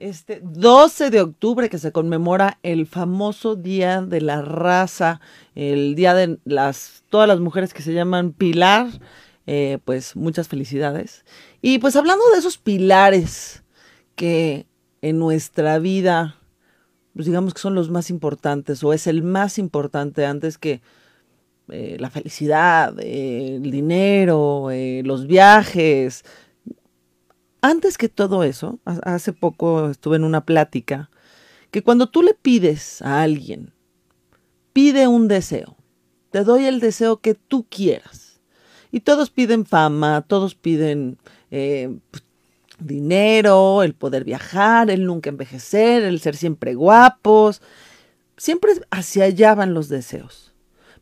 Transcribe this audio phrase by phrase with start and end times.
[0.00, 5.20] Este 12 de octubre que se conmemora el famoso Día de la Raza,
[5.54, 8.86] el día de las todas las mujeres que se llaman Pilar,
[9.46, 11.26] eh, pues muchas felicidades.
[11.60, 13.62] Y pues hablando de esos pilares
[14.14, 14.64] que
[15.02, 16.36] en nuestra vida,
[17.14, 20.80] pues digamos que son los más importantes o es el más importante antes que
[21.68, 24.70] eh, la felicidad, eh, el dinero,
[25.04, 26.24] los viajes,
[27.62, 31.10] antes que todo eso, hace poco estuve en una plática,
[31.70, 33.72] que cuando tú le pides a alguien,
[34.72, 35.76] pide un deseo,
[36.30, 38.40] te doy el deseo que tú quieras.
[38.92, 41.18] Y todos piden fama, todos piden
[41.50, 42.24] eh, pues,
[42.80, 47.62] dinero, el poder viajar, el nunca envejecer, el ser siempre guapos.
[48.36, 50.52] Siempre hacia allá van los deseos.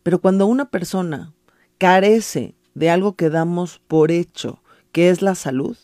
[0.02, 1.32] Pero cuando una persona
[1.78, 4.62] carece de algo que damos por hecho,
[4.92, 5.76] que es la salud,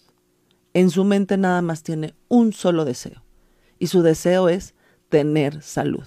[0.75, 3.23] en su mente nada más tiene un solo deseo.
[3.79, 4.75] Y su deseo es
[5.09, 6.07] tener salud.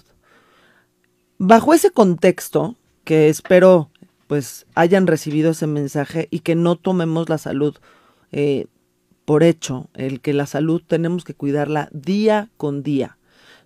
[1.38, 3.90] Bajo ese contexto, que espero
[4.26, 7.76] pues hayan recibido ese mensaje y que no tomemos la salud
[8.30, 8.66] eh,
[9.24, 13.17] por hecho, el que la salud tenemos que cuidarla día con día.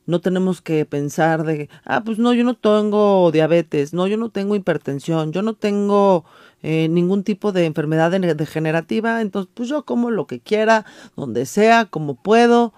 [0.07, 4.31] No tenemos que pensar de, ah, pues no, yo no tengo diabetes, no, yo no
[4.31, 6.25] tengo hipertensión, yo no tengo
[6.63, 10.85] eh, ningún tipo de enfermedad degenerativa, entonces pues yo como lo que quiera,
[11.17, 12.73] donde sea, como puedo.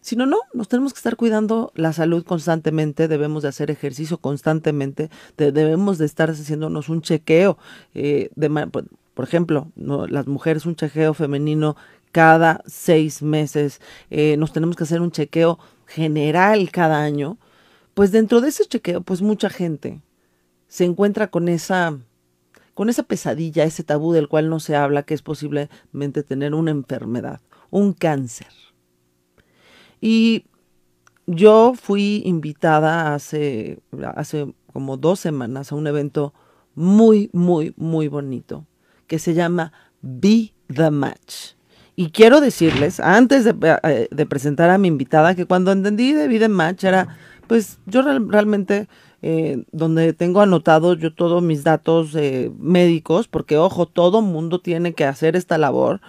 [0.00, 4.16] Si no, no, nos tenemos que estar cuidando la salud constantemente, debemos de hacer ejercicio
[4.16, 7.58] constantemente, debemos de estar haciéndonos un chequeo,
[7.94, 11.76] eh, de, por ejemplo, no, las mujeres un chequeo femenino
[12.12, 15.58] cada seis meses, eh, nos tenemos que hacer un chequeo
[15.90, 17.38] general cada año,
[17.94, 20.00] pues dentro de ese chequeo, pues mucha gente
[20.68, 21.98] se encuentra con esa
[22.74, 26.70] con esa pesadilla, ese tabú del cual no se habla, que es posiblemente tener una
[26.70, 28.46] enfermedad, un cáncer.
[30.00, 30.46] Y
[31.26, 33.80] yo fui invitada hace,
[34.14, 36.32] hace como dos semanas a un evento
[36.74, 38.66] muy, muy, muy bonito
[39.06, 41.59] que se llama Be the Match.
[42.00, 46.38] Y quiero decirles, antes de, eh, presentar a mi invitada, que cuando entendí de Be
[46.38, 48.88] the Match era, pues yo realmente
[49.20, 54.94] eh, donde tengo anotado yo todos mis datos eh, médicos, porque ojo, todo mundo tiene
[54.94, 56.00] que hacer esta labor,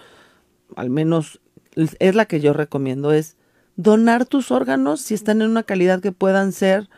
[0.76, 1.42] al menos
[1.76, 3.36] es la que yo recomiendo, es
[3.76, 6.88] donar tus órganos si están en una calidad que puedan ser,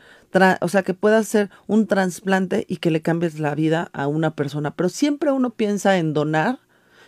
[0.61, 4.37] o sea, que pueda ser un trasplante y que le cambies la vida a una
[4.37, 4.71] persona.
[4.77, 6.61] Pero siempre uno piensa en donar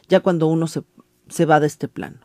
[0.09, 0.83] ya cuando uno se,
[1.29, 2.21] se va de este plano.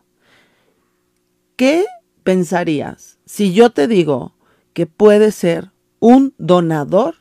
[1.55, 1.85] ¿Qué
[2.23, 4.35] pensarías si yo te digo
[4.73, 7.15] que puede ser un donador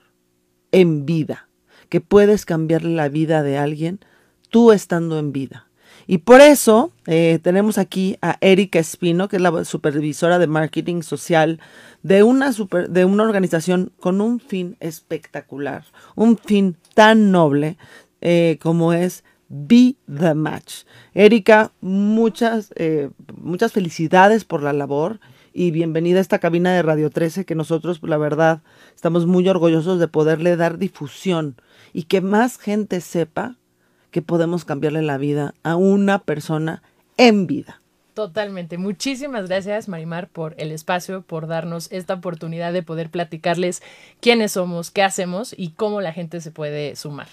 [0.73, 1.49] en vida,
[1.89, 4.01] que puedes cambiarle la vida de alguien
[4.49, 5.67] tú estando en vida.
[6.07, 11.03] Y por eso eh, tenemos aquí a Erika Espino, que es la supervisora de marketing
[11.03, 11.61] social
[12.03, 15.85] de una, super, de una organización con un fin espectacular,
[16.17, 17.77] un fin tan noble
[18.21, 20.85] eh, como es Be the Match.
[21.13, 25.19] Erika, muchas, eh, muchas felicidades por la labor
[25.53, 28.63] y bienvenida a esta cabina de Radio 13 que nosotros, la verdad,
[28.95, 31.57] estamos muy orgullosos de poderle dar difusión
[31.93, 33.57] y que más gente sepa
[34.13, 36.85] que podemos cambiarle la vida a una persona
[37.17, 37.83] en vida.
[38.15, 38.79] Totalmente.
[38.79, 43.83] Muchísimas gracias, Marimar, por el espacio, por darnos esta oportunidad de poder platicarles
[44.21, 47.27] quiénes somos, qué hacemos y cómo la gente se puede sumar.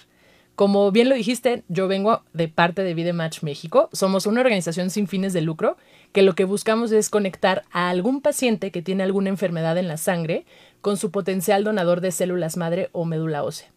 [0.57, 3.89] Como bien lo dijiste, yo vengo de parte de Vida Match México.
[3.93, 5.77] Somos una organización sin fines de lucro
[6.13, 9.97] que lo que buscamos es conectar a algún paciente que tiene alguna enfermedad en la
[9.97, 10.47] sangre
[10.81, 13.69] con su potencial donador de células madre o médula ósea.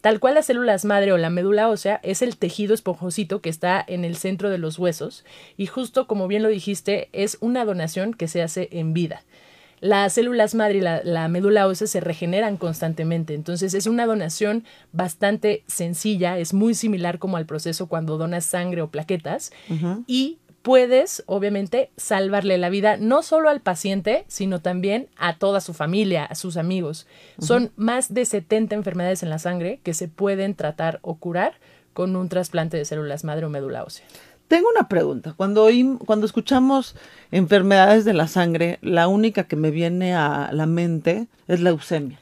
[0.00, 3.84] Tal cual las células madre o la médula ósea es el tejido esponjosito que está
[3.84, 5.24] en el centro de los huesos
[5.56, 9.24] y justo como bien lo dijiste es una donación que se hace en vida.
[9.80, 15.62] Las células madre y la, médula ósea se regeneran constantemente, entonces es una donación bastante
[15.66, 19.52] sencilla, es muy similar como al proceso cuando donas sangre o plaquetas
[20.06, 25.74] y puedes, obviamente, salvarle la vida no solo al paciente, sino también a toda su
[25.74, 27.06] familia, a sus amigos.
[27.38, 31.54] Son más de 70 enfermedades en la sangre que se pueden tratar o curar
[31.94, 34.04] con un trasplante de células madre o médula ósea.
[34.48, 35.34] Tengo una pregunta.
[35.36, 36.96] Cuando, oí- cuando escuchamos
[37.30, 42.18] enfermedades de la sangre, la única que me viene a la mente es la leucemia.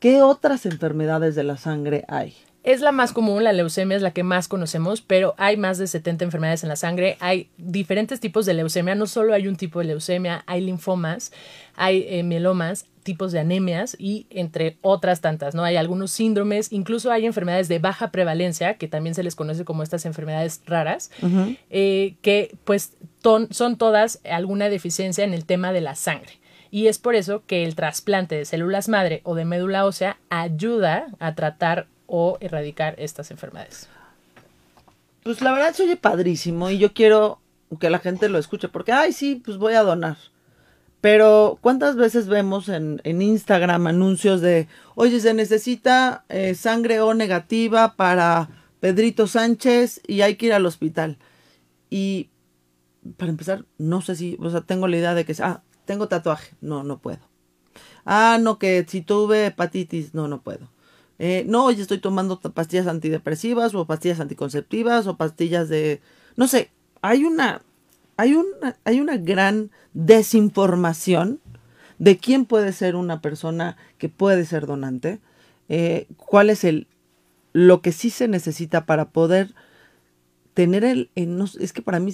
[0.00, 2.34] ¿Qué otras enfermedades de la sangre hay?
[2.64, 5.86] Es la más común, la leucemia es la que más conocemos, pero hay más de
[5.86, 9.78] 70 enfermedades en la sangre, hay diferentes tipos de leucemia, no solo hay un tipo
[9.78, 11.32] de leucemia, hay linfomas,
[11.76, 15.62] hay eh, mielomas, tipos de anemias y entre otras tantas, ¿no?
[15.64, 19.82] Hay algunos síndromes, incluso hay enfermedades de baja prevalencia, que también se les conoce como
[19.82, 21.10] estas enfermedades raras,
[21.70, 26.32] eh, que pues ton- son todas alguna deficiencia en el tema de la sangre.
[26.70, 31.06] Y es por eso que el trasplante de células madre o de médula ósea ayuda
[31.18, 33.88] a tratar o erradicar estas enfermedades.
[35.22, 37.40] Pues la verdad se oye padrísimo y yo quiero
[37.78, 40.16] que la gente lo escuche porque, ay, sí, pues voy a donar.
[41.00, 44.66] Pero ¿cuántas veces vemos en, en Instagram anuncios de,
[44.96, 48.48] oye, se necesita eh, sangre O negativa para
[48.80, 51.18] Pedrito Sánchez y hay que ir al hospital?
[51.90, 52.30] Y
[53.16, 56.56] para empezar, no sé si, o sea, tengo la idea de que, ah, tengo tatuaje,
[56.60, 57.20] no, no puedo.
[58.04, 60.68] Ah, no, que si tuve hepatitis, no, no puedo.
[61.18, 66.00] Eh, no, oye, estoy tomando pastillas antidepresivas o pastillas anticonceptivas o pastillas de,
[66.36, 66.70] no sé,
[67.02, 67.62] hay una,
[68.16, 71.40] hay una, hay una gran desinformación
[71.98, 75.18] de quién puede ser una persona que puede ser donante,
[75.68, 76.86] eh, cuál es el,
[77.52, 79.54] lo que sí se necesita para poder
[80.54, 82.12] tener el, sé, es que para mí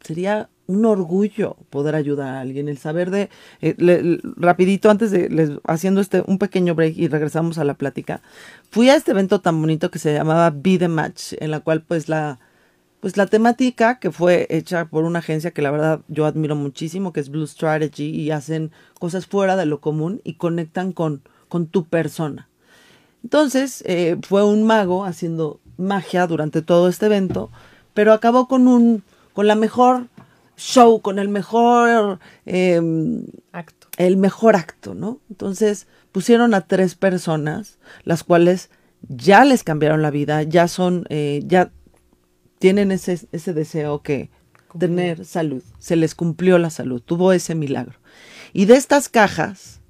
[0.00, 3.30] sería un orgullo poder ayudar a alguien, el saber de,
[3.60, 8.20] eh, rapidito antes de, haciendo este, un pequeño break y regresamos a la plática,
[8.70, 11.82] fui a este evento tan bonito que se llamaba Be the Match, en la cual
[11.82, 12.38] pues la,
[13.00, 17.12] pues la temática que fue hecha por una agencia que la verdad yo admiro muchísimo,
[17.12, 21.66] que es Blue Strategy, y hacen cosas fuera de lo común y conectan con, con
[21.66, 22.48] tu persona.
[23.22, 27.50] Entonces, eh, fue un mago haciendo magia durante todo este evento,
[27.92, 29.02] pero acabó con un,
[29.32, 30.06] con la mejor
[30.56, 32.80] show, con el mejor, eh,
[33.52, 33.88] Acto.
[33.98, 35.20] el mejor acto, ¿no?
[35.30, 38.70] Entonces, pusieron a tres personas, las cuales
[39.08, 41.70] ya les cambiaron la vida, ya son, eh, ya
[42.58, 44.30] tienen ese, ese deseo que
[44.78, 47.98] tener salud, se les cumplió la salud, tuvo ese milagro.
[48.52, 49.80] Y de estas cajas,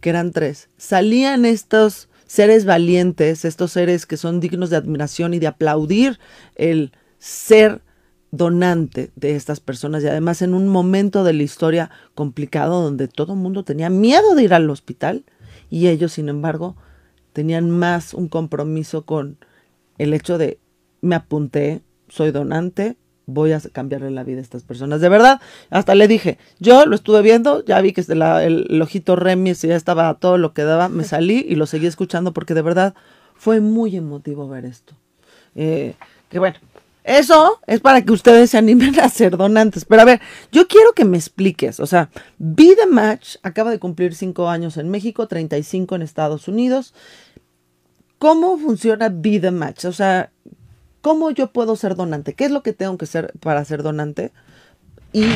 [0.00, 5.38] que eran tres, salían estos seres valientes, estos seres que son dignos de admiración y
[5.38, 6.18] de aplaudir
[6.56, 7.82] el ser
[8.36, 13.34] donante de estas personas y además en un momento de la historia complicado donde todo
[13.34, 15.24] el mundo tenía miedo de ir al hospital
[15.70, 16.76] y ellos sin embargo
[17.32, 19.38] tenían más un compromiso con
[19.98, 20.58] el hecho de
[21.00, 22.96] me apunté, soy donante,
[23.26, 25.00] voy a cambiarle la vida a estas personas.
[25.00, 25.40] De verdad,
[25.70, 29.52] hasta le dije, yo lo estuve viendo, ya vi que la- el, el ojito Remy
[29.54, 32.62] ya estaba a todo lo que daba, me salí y lo seguí escuchando porque de
[32.62, 32.94] verdad
[33.34, 34.94] fue muy emotivo ver esto.
[35.54, 35.94] Eh,
[36.30, 36.56] que bueno,
[37.04, 39.84] eso es para que ustedes se animen a ser donantes.
[39.84, 40.20] Pero a ver,
[40.50, 44.78] yo quiero que me expliques, o sea, Be The Match acaba de cumplir cinco años
[44.78, 46.94] en México, 35 en Estados Unidos.
[48.18, 49.84] ¿Cómo funciona Be The Match?
[49.84, 50.30] O sea,
[51.02, 52.32] ¿cómo yo puedo ser donante?
[52.32, 54.32] ¿Qué es lo que tengo que ser para ser donante?
[55.12, 55.26] Y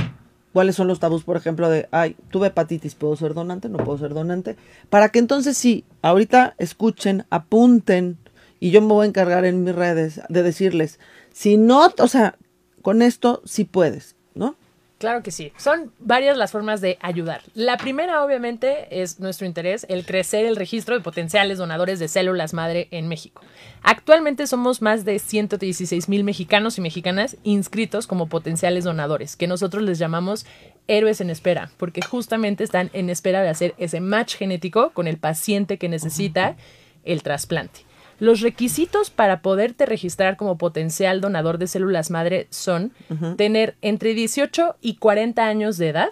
[0.55, 3.69] cuáles son los tabús, por ejemplo, de, ay, tuve hepatitis, ¿puedo ser donante?
[3.69, 4.57] No puedo ser donante.
[4.89, 8.17] Para que entonces sí, ahorita escuchen, apunten,
[8.59, 10.99] y yo me voy a encargar en mis redes de decirles,
[11.39, 12.35] si no, o sea,
[12.83, 14.57] con esto sí puedes, ¿no?
[14.99, 15.53] Claro que sí.
[15.57, 17.43] Son varias las formas de ayudar.
[17.55, 22.55] La primera, obviamente, es nuestro interés, el crecer el registro de potenciales donadores de células
[22.55, 23.41] madre en México.
[23.85, 29.85] Actualmente somos más de 116 mil mexicanos y mexicanas inscritos como potenciales donadores, que nosotros
[29.85, 30.45] les llamamos
[30.89, 35.19] héroes en espera, porque justamente están en espera de hacer ese match genético con el
[35.19, 36.57] paciente que necesita
[37.05, 37.88] el trasplante.
[38.21, 42.93] Los requisitos para poderte registrar como potencial donador de células madre son
[43.37, 46.11] tener entre 18 y 40 años de edad,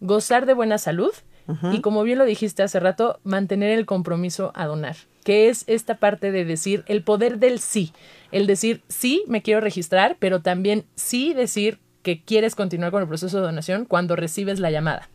[0.00, 1.12] gozar de buena salud
[1.72, 5.98] y, como bien lo dijiste hace rato, mantener el compromiso a donar, que es esta
[5.98, 7.92] parte de decir el poder del sí,
[8.32, 13.08] el decir sí, me quiero registrar, pero también sí decir que quieres continuar con el
[13.08, 15.08] proceso de donación cuando recibes la llamada.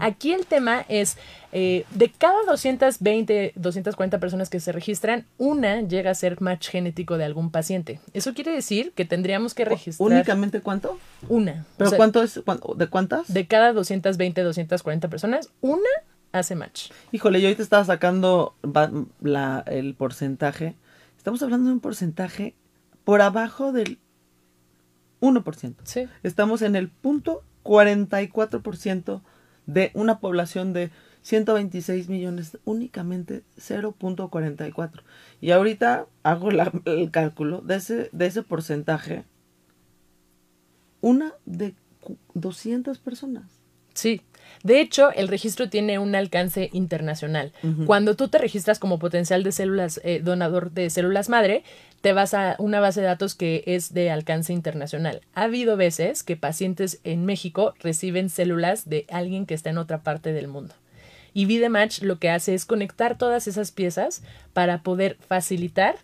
[0.00, 1.18] Aquí el tema es,
[1.52, 7.18] eh, de cada 220, 240 personas que se registran, una llega a ser match genético
[7.18, 8.00] de algún paciente.
[8.14, 10.98] Eso quiere decir que tendríamos que registrar ¿Únicamente cuánto?
[11.28, 11.66] una.
[11.76, 12.40] ¿Pero O sea, cuánto es?
[12.76, 13.32] ¿De cuántas?
[13.32, 15.80] De cada 220, 240 personas, una
[16.32, 16.90] hace match.
[17.12, 18.54] Híjole, yo ahorita estaba sacando
[19.20, 20.74] la- el porcentaje.
[21.18, 22.54] Estamos hablando de un porcentaje
[23.04, 23.98] por abajo del
[25.20, 25.74] 1%.
[25.84, 26.06] Sí.
[26.22, 29.22] Estamos en el punto 44%
[29.66, 30.90] de una población de
[31.22, 35.02] 126 millones, únicamente 0.44.
[35.40, 39.24] Y ahorita hago la- el cálculo de ese, de ese porcentaje,
[41.00, 43.44] una de cu- 200 personas.
[43.94, 44.22] Sí.
[44.62, 47.52] De hecho, el registro tiene un alcance internacional.
[47.86, 51.64] Cuando tú te registras como potencial de células, eh, donador de células madre,
[52.00, 55.22] te vas a una base de datos que es de alcance internacional.
[55.34, 60.02] Ha habido veces que pacientes en México reciben células de alguien que está en otra
[60.02, 60.74] parte del mundo.
[61.32, 64.22] Y VideMatch lo que hace es conectar todas esas piezas
[64.52, 65.96] para poder facilitar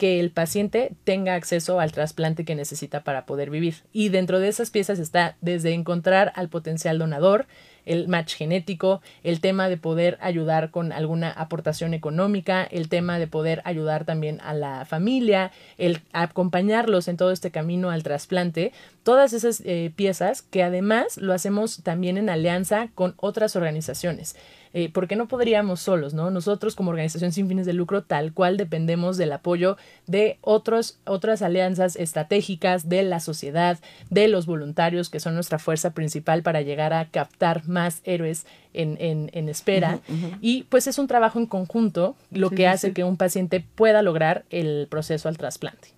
[0.00, 3.82] que el paciente tenga acceso al trasplante que necesita para poder vivir.
[3.92, 7.46] Y dentro de esas piezas está desde encontrar al potencial donador,
[7.84, 13.26] el match genético, el tema de poder ayudar con alguna aportación económica, el tema de
[13.26, 19.34] poder ayudar también a la familia, el acompañarlos en todo este camino al trasplante, todas
[19.34, 24.34] esas eh, piezas que además lo hacemos también en alianza con otras organizaciones.
[24.72, 26.30] Eh, porque no podríamos solos, ¿no?
[26.30, 31.42] Nosotros como organización sin fines de lucro tal cual dependemos del apoyo de otros, otras
[31.42, 36.92] alianzas estratégicas de la sociedad, de los voluntarios que son nuestra fuerza principal para llegar
[36.92, 39.98] a captar más héroes en, en, en espera.
[40.40, 42.94] Y pues es un trabajo en conjunto lo Sí, que hace sí.
[42.94, 45.88] que un paciente pueda lograr el proceso al trasplante.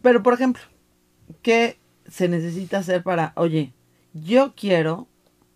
[0.00, 0.62] Pero, por ejemplo,
[1.42, 1.76] ¿qué
[2.08, 3.72] se necesita hacer para, oye,
[4.14, 5.08] yo quiero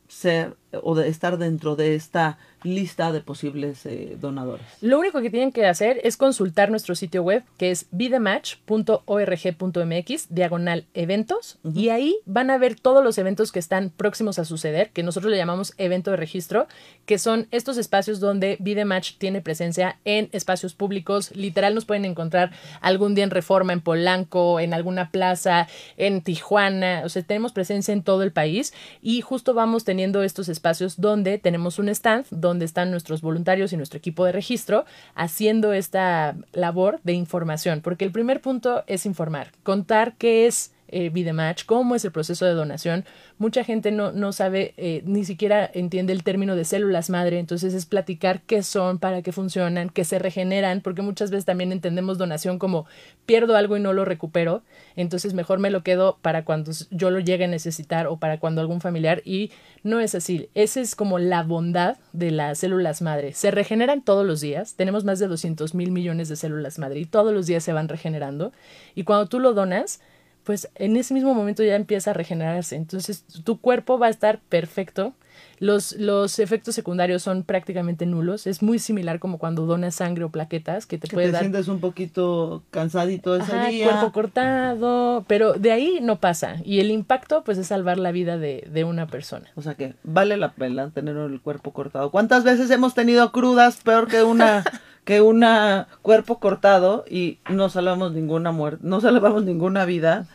[0.09, 4.67] ser o de estar dentro de esta lista de posibles eh, donadores?
[4.81, 10.85] Lo único que tienen que hacer es consultar nuestro sitio web que es vidematch.org.mx diagonal
[10.95, 15.03] eventos y ahí van a ver todos los eventos que están próximos a suceder, que
[15.03, 16.67] nosotros le llamamos evento de registro,
[17.07, 21.31] que son estos espacios donde Vidematch tiene presencia en espacios públicos.
[21.35, 27.03] Literal nos pueden encontrar algún día en Reforma, en Polanco, en alguna plaza, en Tijuana,
[27.05, 30.66] o sea, tenemos presencia en todo el país y justo vamos teniendo estos espacios
[30.97, 36.37] donde tenemos un stand donde están nuestros voluntarios y nuestro equipo de registro haciendo esta
[36.53, 41.95] labor de información, porque el primer punto es informar, contar qué es eh, Vidematch, cómo
[41.95, 43.05] es el proceso de donación.
[43.39, 47.75] Mucha gente no, no sabe, eh, ni siquiera entiende el término de células madre, entonces
[47.75, 52.19] es platicar qué son, para qué funcionan, qué se regeneran, porque muchas veces también entendemos
[52.19, 52.87] donación como
[53.27, 54.63] pierdo algo y no lo recupero,
[54.95, 58.61] entonces mejor me lo quedo para cuando yo lo llegue a necesitar o para cuando
[58.61, 59.51] algún familiar y
[59.83, 60.49] no es así.
[60.55, 63.33] Esa es como la bondad de las células madre.
[63.35, 67.05] Se regeneran todos los días, tenemos más de 200 mil millones de células madre y
[67.05, 68.53] todos los días se van regenerando
[68.95, 70.01] y cuando tú lo donas,
[70.47, 72.77] pues en ese mismo momento ya empieza a regenerarse.
[72.77, 75.13] Entonces tu cuerpo va a estar perfecto.
[75.59, 78.47] Los, los efectos secundarios son prácticamente nulos.
[78.47, 81.41] Es muy similar como cuando donas sangre o plaquetas, que te Que puede te dar
[81.43, 83.87] sientes un poquito cansadito ese Ajá, día.
[83.91, 86.57] cuerpo cortado, pero de ahí no pasa.
[86.65, 89.49] Y el impacto, pues, es salvar la vida de, de una persona.
[89.57, 92.11] O sea que vale la pena tener el cuerpo cortado.
[92.11, 94.63] ¿Cuántas veces hemos tenido crudas peor que una
[95.05, 100.27] que una cuerpo cortado y no salvamos ninguna muerte, no salvamos ninguna vida?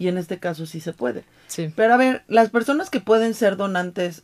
[0.00, 1.24] Y en este caso sí se puede.
[1.46, 1.72] Sí.
[1.76, 4.22] Pero a ver, las personas que pueden ser donantes,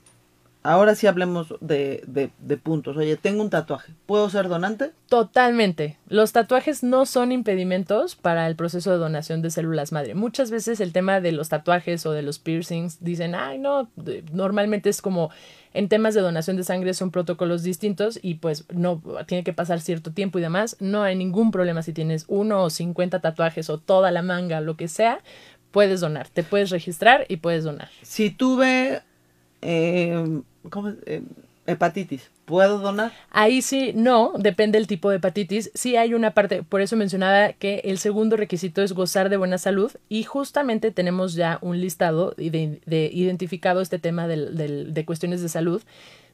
[0.62, 2.96] ahora sí hablemos de, de, de puntos.
[2.96, 4.92] Oye, tengo un tatuaje, ¿puedo ser donante?
[5.10, 5.98] Totalmente.
[6.08, 10.14] Los tatuajes no son impedimentos para el proceso de donación de células madre.
[10.14, 13.88] Muchas veces el tema de los tatuajes o de los piercings dicen, ay, no,
[14.32, 15.30] normalmente es como
[15.76, 19.82] en temas de donación de sangre son protocolos distintos y pues no tiene que pasar
[19.82, 20.78] cierto tiempo y demás.
[20.80, 24.78] No hay ningún problema si tienes uno o 50 tatuajes o toda la manga, lo
[24.78, 25.20] que sea,
[25.76, 26.26] puedes donar.
[26.30, 27.90] Te puedes registrar y puedes donar.
[28.00, 29.02] Si tuve
[29.60, 30.40] eh,
[30.70, 30.94] ¿cómo es?
[31.04, 31.20] Eh,
[31.66, 33.12] hepatitis, ¿puedo donar?
[33.30, 35.70] Ahí sí, no, depende del tipo de hepatitis.
[35.74, 39.58] Sí hay una parte, por eso mencionaba que el segundo requisito es gozar de buena
[39.58, 45.42] salud y justamente tenemos ya un listado de, de identificado este tema del- de cuestiones
[45.42, 45.82] de salud.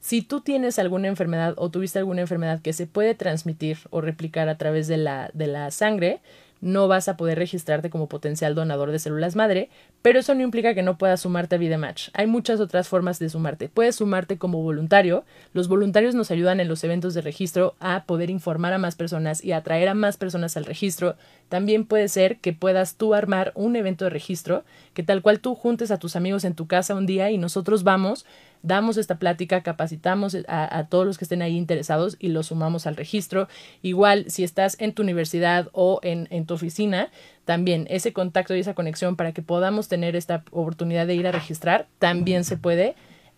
[0.01, 4.49] Si tú tienes alguna enfermedad o tuviste alguna enfermedad que se puede transmitir o replicar
[4.49, 6.21] a través de la, de la sangre,
[6.63, 9.69] no vas a poder registrarte como potencial donador de células madre,
[10.01, 12.09] pero eso no implica que no puedas sumarte a Vidematch.
[12.15, 13.69] Hay muchas otras formas de sumarte.
[13.69, 15.25] Puedes sumarte como voluntario.
[15.53, 19.45] Los voluntarios nos ayudan en los eventos de registro a poder informar a más personas
[19.45, 21.17] y atraer a más personas al registro.
[21.53, 25.55] También puede ser que puedas tú armar un evento de registro, que tal cual tú
[25.55, 28.25] juntes a tus amigos en tu casa un día y nosotros vamos
[28.63, 32.97] damos esta plática, capacitamos a, todos los que estén ahí interesados y los sumamos al
[32.97, 33.49] registro.
[33.83, 37.11] Igual, si estás en tu universidad o en, en, tu oficina,
[37.45, 41.33] también ese contacto y esa conexión para que podamos tener esta oportunidad de ir a
[41.33, 42.95] registrar, también se puede.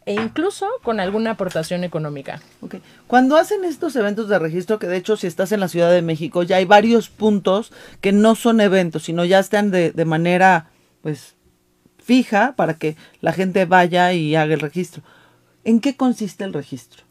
[0.06, 2.40] E incluso con alguna aportación económica.
[2.60, 2.82] Okay.
[3.06, 6.02] Cuando hacen estos eventos de registro, que de hecho si estás en la Ciudad de
[6.02, 10.68] México, ya hay varios puntos que no son eventos, sino ya están de, de manera
[11.00, 11.34] pues
[11.98, 15.02] fija para que la gente vaya y haga el registro.
[15.64, 17.03] ¿En qué consiste el registro?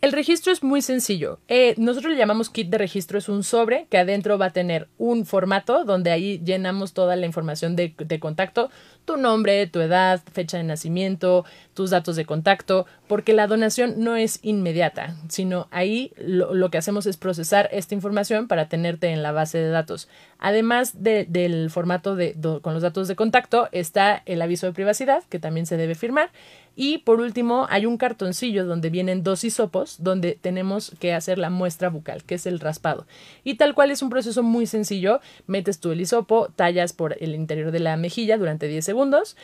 [0.00, 1.40] El registro es muy sencillo.
[1.46, 3.18] Eh, nosotros le llamamos kit de registro.
[3.18, 7.26] Es un sobre que adentro va a tener un formato donde ahí llenamos toda la
[7.26, 8.70] información de, contacto,
[9.04, 14.16] tu nombre, tu edad, fecha de nacimiento, tus datos de contacto, porque la donación no
[14.16, 19.32] es inmediata, sino ahí lo, que hacemos es procesar esta información para tenerte en la
[19.32, 20.08] base de datos.
[20.38, 25.24] Además de- del formato de, con los datos de contacto, está el aviso de privacidad,
[25.28, 26.30] que también se debe firmar.
[26.76, 31.50] Y por último, hay un cartoncillo donde vienen dos hisopos, donde tenemos que hacer la
[31.50, 33.06] muestra bucal, que es el raspado.
[33.44, 35.20] Y tal cual es un proceso muy sencillo.
[35.46, 39.36] Metes tú el hisopo, tallas por el interior de la mejilla durante 10 segundos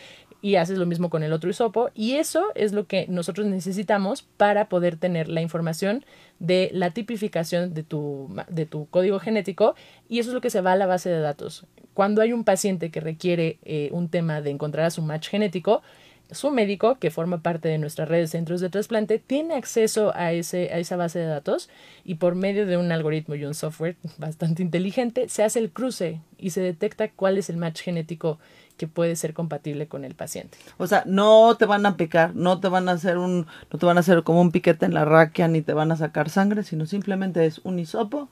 [0.42, 1.90] y haces lo mismo con el otro hisopo.
[1.95, 6.04] Y eso es lo que nosotros necesitamos para poder tener la información
[6.38, 9.75] de la tipificación de tu, de tu código genético
[10.09, 11.66] y eso es lo que se va a la base de datos.
[11.95, 15.83] Cuando hay un paciente que requiere eh, un tema de encontrar a su match genético,
[16.30, 20.33] su médico, que forma parte de nuestra red de centros de trasplante, tiene acceso a,
[20.33, 21.68] ese, a esa base de datos
[22.04, 26.21] y por medio de un algoritmo y un software bastante inteligente se hace el cruce
[26.38, 28.38] y se detecta cuál es el match genético
[28.76, 30.59] que puede ser compatible con el paciente.
[30.76, 33.87] O sea, no te van a picar, no te van a hacer un, no te
[33.87, 36.62] van a hacer como un piquete en la raquia ni te van a sacar sangre,
[36.62, 38.28] sino simplemente es un hisopo,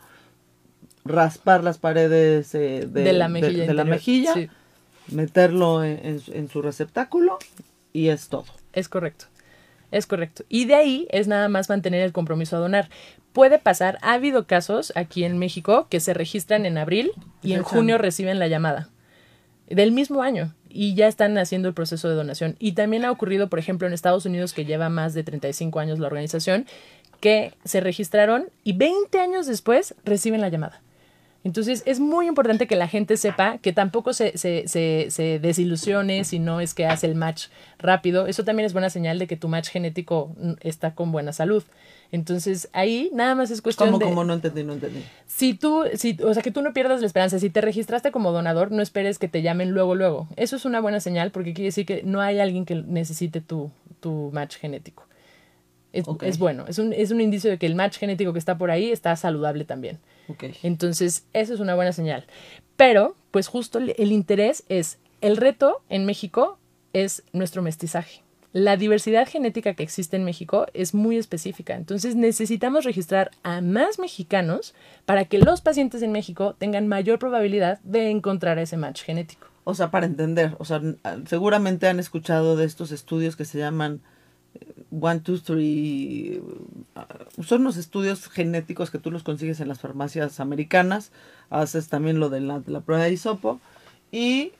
[1.04, 4.48] raspar las paredes eh, de, De la mejilla de la interior, mejilla, sí.
[5.08, 7.38] meterlo en, en su receptáculo
[7.94, 8.44] y es todo.
[8.74, 9.26] Es correcto.
[9.90, 10.44] Es correcto.
[10.50, 12.90] Y de ahí es nada más mantener el compromiso a donar.
[13.32, 17.62] Puede pasar, ha habido casos aquí en México que se registran en abril y en
[17.62, 18.90] junio reciben la llamada
[19.68, 22.56] del mismo año y ya están haciendo el proceso de donación.
[22.58, 26.00] Y también ha ocurrido, por ejemplo, en Estados Unidos, que lleva más de 35 años
[26.00, 26.66] la organización,
[27.20, 30.82] que se registraron y 20 años después reciben la llamada.
[31.44, 36.24] Entonces es muy importante que la gente sepa que tampoco se, se, se, se desilusione
[36.24, 37.48] si no es que hace el match
[37.78, 38.26] rápido.
[38.26, 41.62] Eso también es buena señal de que tu match genético mm, está con buena salud.
[42.12, 44.06] Entonces ahí nada más es cuestión ¿Cómo, de...
[44.06, 44.24] cómo?
[44.24, 45.04] No entendí, no entendí.
[45.26, 47.38] Si tú, si, o sea, que tú no pierdas la esperanza.
[47.38, 50.28] Si te registraste como donador, no esperes que te llamen luego, luego.
[50.36, 53.70] Eso es una buena señal porque quiere decir que no hay alguien que necesite tu,
[54.00, 55.06] tu match genético.
[55.94, 58.70] Es, bueno, es un, es un indicio de que el match genético que está por
[58.70, 60.00] ahí está saludable también.
[60.62, 62.26] Entonces, eso es una buena señal.
[62.76, 66.58] Pero, pues justo el, el interés es, el reto en México
[66.92, 68.22] es nuestro mestizaje.
[68.52, 71.74] La diversidad genética que existe en México es muy específica.
[71.74, 74.74] Entonces, necesitamos registrar a más mexicanos
[75.06, 79.46] para que los pacientes en México tengan mayor probabilidad de encontrar ese match genético.
[79.64, 80.80] O sea, para entender, o sea,
[81.26, 84.02] seguramente han escuchado de estos estudios que se llaman
[84.90, 86.40] One, Two, Three.
[86.94, 87.06] ah,
[87.42, 91.10] Son unos estudios genéticos que tú los consigues en las farmacias americanas.
[91.50, 93.60] Haces también lo de la, prueba de hisopo.
[94.12, 94.52] Y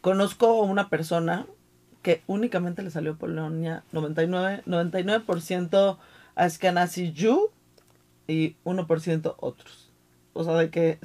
[0.00, 1.46] conozco una persona
[2.02, 5.98] que únicamente le salió Polonia 99, 99%
[6.34, 7.50] Ashkenazi Jew
[8.26, 9.90] y 1% otros.
[10.32, 10.98] O sea, de que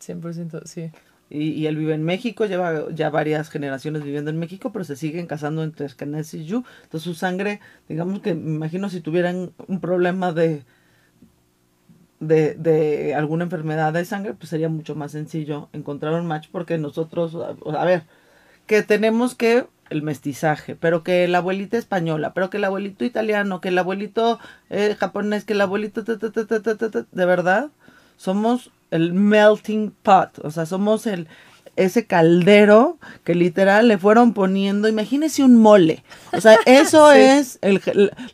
[0.00, 0.90] 100% sí.
[1.30, 4.96] Y, y él vive en México, lleva ya varias generaciones viviendo en México, pero se
[4.96, 6.64] siguen casando entre Ashkenaz y Yu.
[6.82, 10.64] Entonces su sangre, digamos que me imagino si tuvieran un problema de,
[12.20, 16.78] de, de alguna enfermedad de sangre, pues sería mucho más sencillo encontrar un match porque
[16.78, 18.04] nosotros, a, ver,
[18.66, 23.60] que tenemos que el mestizaje, pero que la abuelita española, pero que el abuelito italiano,
[23.60, 24.38] que el abuelito
[24.68, 27.70] eh, japonés, que el abuelito, de verdad,
[28.24, 31.26] somos el melting pot, o sea, somos el
[31.76, 36.02] ese caldero que literal le fueron poniendo, imagínese un mole,
[36.32, 37.80] o sea, eso es el,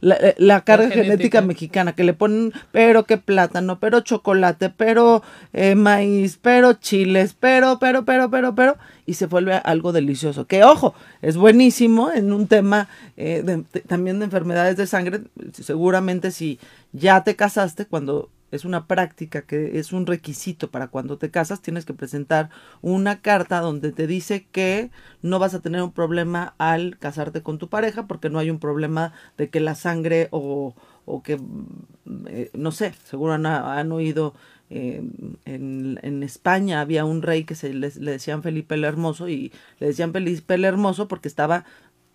[0.00, 1.04] la, la- la carga genética.
[1.12, 5.22] genética mexicana, que le ponen, pero que plátano, pero chocolate, pero
[5.52, 10.46] eh, maíz, pero chiles, pero, pero, pero, pero, pero, y se vuelve algo delicioso.
[10.46, 15.20] Que ojo, es buenísimo en un tema eh, de- de- también de enfermedades de sangre.
[15.52, 16.58] Seguramente si
[16.92, 21.62] ya te casaste, cuando es una práctica que es un requisito para cuando te casas,
[21.62, 22.50] tienes que presentar
[22.82, 24.90] una carta donde te dice que
[25.22, 28.58] no vas a tener un problema al casarte con tu pareja porque no hay un
[28.60, 34.34] problema de que la sangre o, o que, mm, eh, no sé, seguro han, oído
[34.70, 35.02] eh,
[35.44, 39.52] en, en España había un rey que se les- le decían Felipe el Hermoso y
[39.78, 41.64] le decían Felipe el Hermoso porque estaba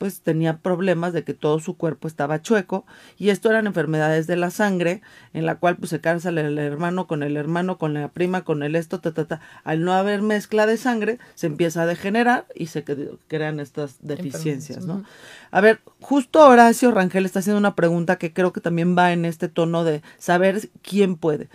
[0.01, 2.87] pues tenía problemas de que todo su cuerpo estaba chueco
[3.19, 5.03] y esto eran enfermedades de la sangre
[5.35, 8.63] en la cual pues se casa el, hermano con el hermano con la prima con
[8.63, 9.41] el esto ta ta ta.
[9.63, 13.97] Al no haber mezcla de sangre se empieza a degenerar y se cre- crean estas
[14.01, 15.03] deficiencias no
[15.51, 19.25] a ver justo Horacio Rangel está haciendo una pregunta que creo que también va en
[19.25, 21.47] este tono de saber quién puede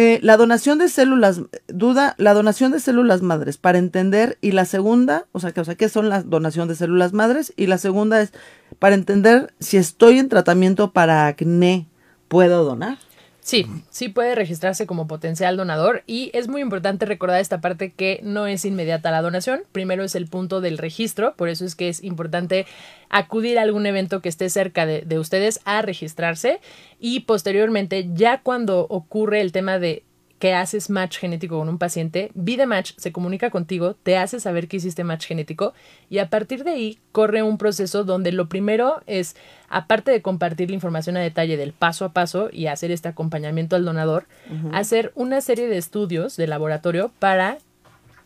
[0.00, 4.64] Eh, la donación de células, duda, la donación de células madres para entender y la
[4.64, 7.52] segunda, o sea, que, o sea, ¿qué son la donación de células madres?
[7.56, 8.32] Y la segunda es
[8.78, 11.88] para entender si estoy en tratamiento para acné,
[12.28, 12.98] ¿puedo donar?
[13.48, 18.20] Sí, sí puede registrarse como potencial donador y es muy importante recordar esta parte que
[18.22, 19.62] no es inmediata la donación.
[19.72, 22.66] Primero es el punto del registro, por eso es que es importante
[23.08, 26.60] acudir a algún evento que esté cerca de, de ustedes a registrarse
[27.00, 30.02] y posteriormente ya cuando ocurre el tema de
[30.38, 32.30] que haces match genético con un paciente,
[32.66, 35.74] Match se comunica contigo, te hace saber que hiciste match genético
[36.10, 39.36] y a partir de ahí corre un proceso donde lo primero es,
[39.68, 43.76] aparte de compartir la información a detalle del paso a paso y hacer este acompañamiento
[43.76, 44.26] al donador,
[44.72, 47.58] hacer una serie de estudios de laboratorio para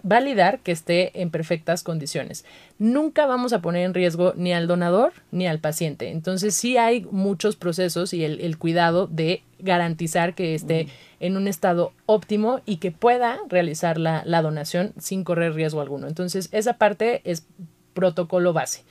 [0.02, 2.44] validar que esté en perfectas condiciones.
[2.78, 6.10] Nunca vamos a poner en riesgo ni al donador ni al paciente.
[6.10, 10.88] Entonces sí hay muchos procesos y el, cuidado de garantizar que esté
[11.20, 16.08] en un estado óptimo y que pueda realizar la, la donación sin correr riesgo alguno.
[16.08, 17.46] Entonces esa parte es
[17.94, 18.84] protocolo base.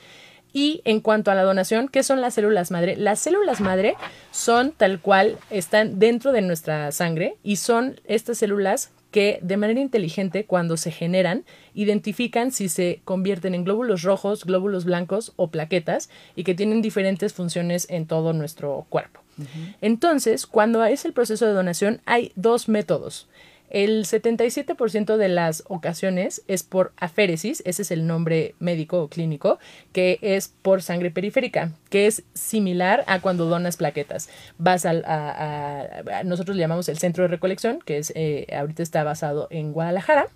[0.53, 2.97] Y en cuanto a la donación, ¿qué son las células madre?
[2.97, 3.95] Las células madre
[4.31, 9.79] son tal cual, están dentro de nuestra sangre y son estas células que de manera
[9.79, 11.43] inteligente cuando se generan
[11.73, 17.33] identifican si se convierten en glóbulos rojos, glóbulos blancos o plaquetas y que tienen diferentes
[17.33, 19.21] funciones en todo nuestro cuerpo.
[19.81, 23.27] Entonces, cuando es el proceso de donación hay dos métodos.
[23.71, 29.59] El 77% de las ocasiones es por aféresis, ese es el nombre médico o clínico,
[29.93, 34.29] que es por sangre periférica, que es similar a cuando donas plaquetas.
[34.57, 39.05] Vas al, a, nosotros le llamamos el centro de recolección, que es eh, ahorita está
[39.05, 40.27] basado en Guadalajara,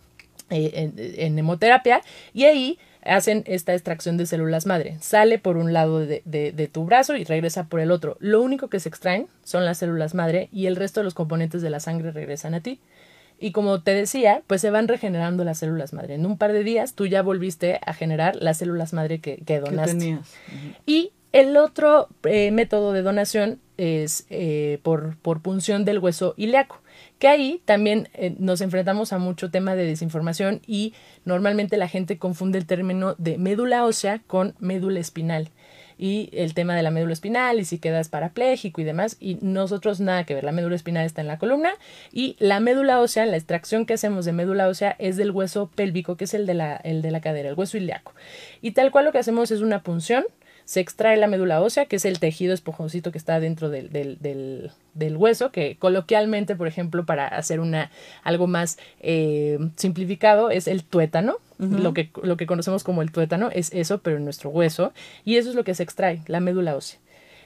[0.49, 2.01] eh, en, hemoterapia,
[2.33, 4.97] y ahí hacen esta extracción de células madre.
[5.01, 8.15] Sale por un lado de, de, tu brazo y regresa por el otro.
[8.21, 11.61] Lo único que se extraen son las células madre y el resto de los componentes
[11.61, 12.79] de la sangre regresan a ti.
[13.39, 16.15] Y como te decía, pues se van regenerando las células madre.
[16.15, 19.59] En un par de días tú ya volviste a generar las células madre que, que
[19.59, 20.19] donaste.
[20.85, 26.81] Y el otro eh, método de donación es eh, por, por punción del hueso ilíaco,
[27.19, 30.93] que ahí también eh, nos enfrentamos a mucho tema de desinformación y
[31.25, 35.49] normalmente la gente confunde el término de médula ósea con médula espinal
[35.97, 39.17] y el tema de la médula espinal y si quedas parapléjico y demás.
[39.19, 41.73] Y nosotros nada que ver, la médula espinal está en la columna
[42.11, 46.17] y la médula ósea, la extracción que hacemos de médula ósea es del hueso pélvico,
[46.17, 48.13] que es el de la, el de la cadera, el hueso ilíaco.
[48.61, 50.25] Y tal cual lo que hacemos es una punción
[50.65, 54.71] se extrae la médula ósea, que es el tejido esponjosito que está dentro del, del,
[54.93, 57.91] del, hueso, que coloquialmente, por ejemplo, para hacer una,
[58.23, 61.37] algo más eh, simplificado, es el tuétano.
[61.57, 64.93] Lo, que, lo que conocemos como el tuétano es eso, pero en nuestro hueso.
[65.23, 66.99] Y eso es lo que se extrae, la médula ósea.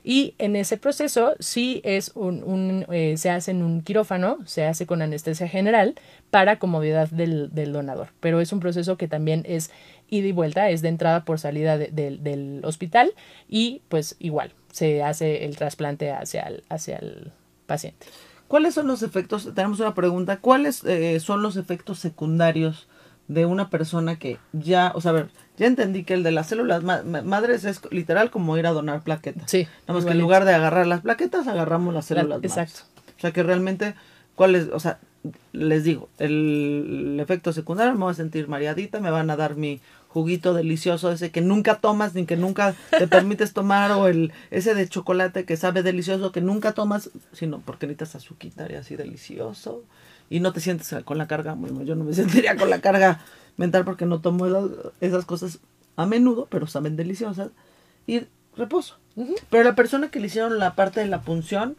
[0.04, 4.66] Y en ese proceso sí es un, un eh, se hace en un quirófano, se
[4.66, 5.96] hace con anestesia general
[6.32, 8.10] para comodidad del, del donador.
[8.20, 9.72] Pero es un proceso que también es
[10.10, 13.14] ida y vuelta, es de entrada por salida del hospital
[13.48, 17.32] y pues igual se hace el trasplante hacia el, hacia el
[17.66, 18.08] paciente.
[18.48, 19.54] ¿Cuáles son los efectos?
[19.54, 20.38] Tenemos una pregunta.
[20.38, 22.88] ¿Cuáles eh, son los efectos secundarios
[23.30, 26.48] de una persona que ya, o sea, a ver, ya entendí que el de las
[26.48, 29.50] células madres es literal como ir a donar plaquetas.
[29.50, 29.68] Sí.
[29.88, 32.82] Nada más que en lugar de agarrar las plaquetas, agarramos las células Exacto.
[33.18, 33.94] O sea, que realmente,
[34.36, 34.70] ¿cuál es?
[34.74, 34.98] O sea,
[35.52, 39.56] les digo, el, el efecto secundario, me voy a sentir mareadita, me van a dar
[39.56, 44.34] mi juguito delicioso ese que nunca tomas ni que nunca te permites tomar o el
[44.50, 48.96] ese de chocolate que sabe delicioso que nunca tomas, sino porque necesitas azuquita y así
[48.96, 49.84] delicioso
[50.30, 53.22] y no te sientes con la carga, bueno, yo no me sentiría con la carga
[53.58, 54.48] mental porque no tomo
[55.02, 55.60] esas, cosas
[55.96, 57.50] a menudo, pero saben deliciosas
[58.08, 58.22] y
[58.56, 58.98] reposo.
[59.50, 61.76] Pero la persona que le hicieron la parte de la punción,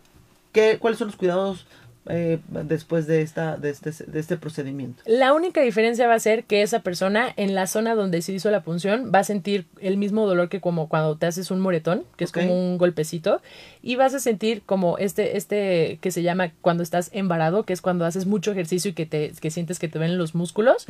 [0.53, 1.67] ¿qué, ¿cuáles son los cuidados
[2.07, 5.03] eh, después de, esta, de, este, de este procedimiento.
[5.05, 8.51] La única diferencia va a ser que esa persona en la zona donde se hizo
[8.51, 12.05] la punción va a sentir el mismo dolor que como cuando te haces un moretón,
[12.17, 13.43] que es como un golpecito,
[13.83, 17.83] y vas a sentir como este, este que se llama cuando estás embarado, que es
[17.83, 20.87] cuando haces mucho ejercicio y que, te, que sientes que te ven los músculos.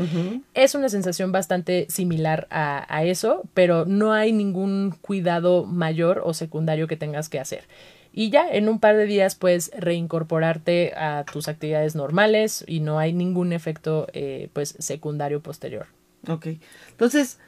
[0.55, 6.35] Es una sensación bastante similar a, a eso, pero no hay ningún cuidado mayor o
[6.35, 7.65] secundario que tengas que hacer
[8.13, 12.99] y ya en un par de días puedes reincorporarte a tus actividades normales y no
[12.99, 15.87] hay ningún efecto eh, pues secundario posterior.
[16.29, 16.49] Ok,
[16.91, 17.39] entonces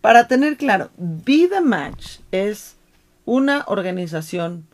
[0.00, 2.76] para tener claro, Vida Match es
[3.24, 4.66] una organización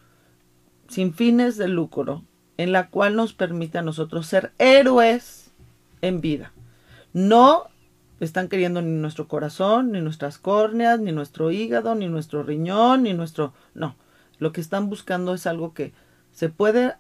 [0.89, 2.23] sin fines de lucro
[2.59, 5.51] en la cual nos permite a nosotros ser héroes
[6.01, 6.53] en vida.
[7.13, 7.65] No
[8.21, 13.13] están queriendo ni nuestro corazón, ni nuestras córneas, ni nuestro hígado, ni nuestro riñón, ni
[13.13, 13.53] nuestro...
[13.75, 13.97] No,
[14.39, 15.93] lo que están buscando es algo que
[16.33, 16.95] se puede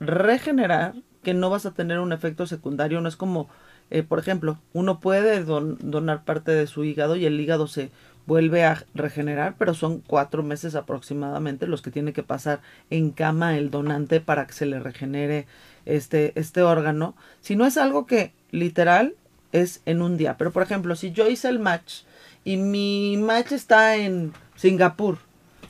[0.00, 3.48] regenerar que no vas a tener un efecto secundario, no es como,
[3.90, 7.90] eh, por ejemplo, uno puede don- donar parte de su hígado y el hígado se
[8.26, 13.56] vuelve a regenerar, pero son cuatro meses aproximadamente los que tiene que pasar en cama
[13.56, 15.46] el donante para que se le regenere
[15.86, 17.14] este, este órgano.
[17.40, 19.14] Si no es algo que literal
[19.52, 22.02] es en un día, pero por ejemplo, si yo hice el match
[22.44, 25.18] y mi match está en Singapur,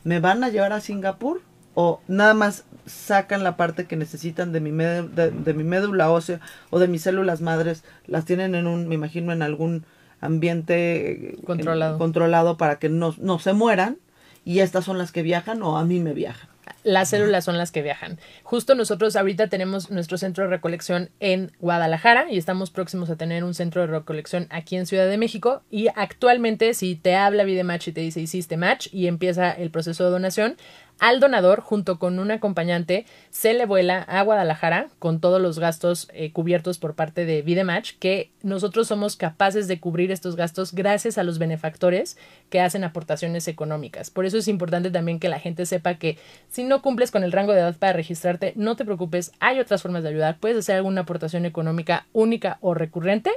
[0.05, 1.41] ¿me van a llevar a Singapur?
[1.75, 6.41] ¿O nada más sacan la parte que necesitan de mi, de, de mi médula ósea
[6.71, 7.83] o de mis células madres?
[8.07, 9.85] Las tienen en un, me imagino, en algún
[10.21, 11.95] ambiente eh, Controlado.
[11.95, 13.99] en- controlado para que no, no se mueran.
[14.45, 16.51] Y estas son las que viajan o a mí me viajan.
[16.85, 18.18] Las células son las que viajan.
[18.42, 23.44] Justo nosotros ahorita tenemos nuestro centro de recolección en Guadalajara y estamos próximos a tener
[23.44, 25.62] un centro de recolección aquí en Ciudad de México.
[25.70, 30.05] Y actualmente, si te habla Vidematch y te dice hiciste match y empieza el proceso
[30.05, 30.57] de donación,
[31.03, 36.09] al donador, junto con un acompañante, se le vuela a Guadalajara con todos los gastos
[36.12, 41.19] eh, cubiertos por parte de Vidematch, que nosotros somos capaces de cubrir estos gastos gracias
[41.19, 42.17] a los benefactores
[42.51, 44.11] que hacen aportaciones económicas.
[44.11, 47.33] Por eso es importante también que la gente sepa que si no cumples con el
[47.33, 50.38] rango de edad para registrarte, no te preocupes, hay otras formas de ayudar.
[50.38, 53.33] Puedes hacer alguna aportación económica única o recurrente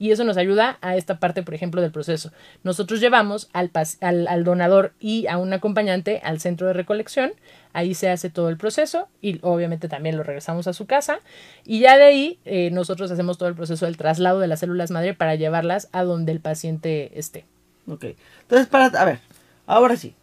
[0.00, 2.32] y eso nos ayuda a esta parte, por ejemplo, del proceso.
[2.64, 7.32] Nosotros llevamos al, al donador y a un acompañante al centro de recolección,
[7.74, 11.20] ahí se hace todo el proceso y obviamente también lo regresamos a su casa
[11.66, 14.90] y ya de ahí eh, nosotros hacemos todo el proceso del traslado de las células
[14.90, 17.44] madre para llevarlas a donde el paciente esté.
[17.86, 18.06] Ok.
[18.42, 19.20] Entonces, para, a ver,
[19.66, 20.14] ahora sí.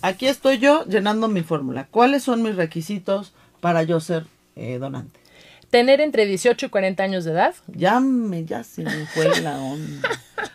[0.00, 1.86] Aquí estoy yo llenando mi fórmula.
[1.90, 4.24] ¿Cuáles son mis requisitos para yo ser
[4.56, 5.17] eh, donante?
[5.70, 9.58] Tener entre 18 y 40 años de edad, Ya me, ya se me fue la
[9.58, 10.08] onda.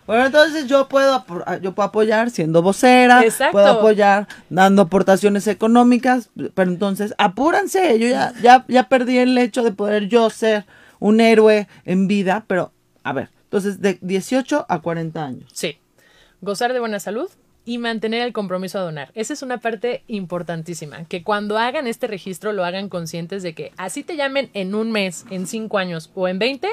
[0.08, 3.52] Bueno, entonces yo puedo, ah, yo puedo apoyar siendo vocera, Exacto.
[3.54, 9.64] puedo apoyar dando aportaciones económicas, pero entonces apúrense, yo ya, ya, ya perdí el hecho
[9.64, 10.66] de poder yo ser
[11.00, 12.72] un héroe en vida, pero
[13.04, 15.52] a ver, entonces de 18 a 40 años.
[15.54, 15.78] Sí.
[16.42, 17.30] Gozar de buena salud
[17.66, 19.12] y mantener el compromiso a donar.
[19.16, 21.06] Esa es una parte importantísima.
[21.06, 24.92] Que cuando hagan este registro lo hagan conscientes de que así te llamen en un
[24.92, 26.68] mes, en cinco años o en 20,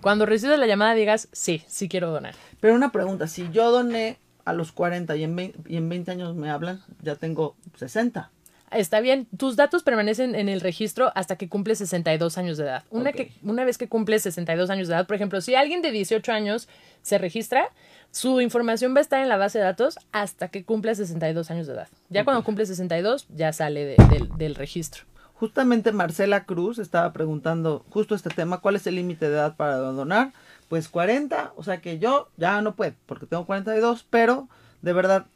[0.00, 2.34] cuando recibas la llamada digas, sí, sí quiero donar.
[2.60, 6.10] Pero una pregunta, si yo doné a los 40 y en 20, y en 20
[6.10, 8.30] años me hablan, ya tengo 60.
[8.70, 12.84] Está bien, tus datos permanecen en el registro hasta que cumples 62 años de edad.
[12.90, 15.92] Una, que, una vez que cumples 62 años de edad, por ejemplo, si alguien de
[15.92, 16.68] 18 años
[17.02, 17.70] se registra,
[18.14, 21.66] su información va a estar en la base de datos hasta que cumpla 62 años
[21.66, 21.88] de edad.
[22.10, 25.02] Ya cuando cumple 62, ya sale de- del, del registro.
[25.34, 29.78] Justamente Marcela Cruz estaba preguntando justo este tema, ¿cuál es el límite de edad para
[29.78, 30.32] donar?
[30.68, 34.48] Pues 40, o sea que yo ya no puedo, porque tengo 42, pero
[34.80, 35.26] de verdad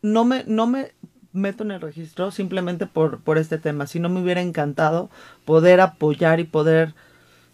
[0.00, 0.92] no me, no me
[1.34, 3.86] meto en el registro simplemente por, por este tema.
[3.86, 5.10] Si no me hubiera encantado
[5.44, 6.94] poder apoyar y poder,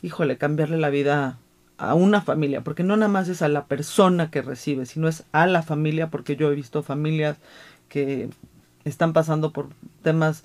[0.03, 1.37] híjole, cambiarle la vida
[1.81, 5.25] a una familia, porque no nada más es a la persona que recibe, sino es
[5.33, 7.39] a la familia, porque yo he visto familias
[7.89, 8.29] que
[8.85, 9.69] están pasando por
[10.03, 10.45] temas